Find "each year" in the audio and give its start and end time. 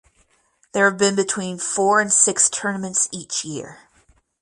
3.11-3.81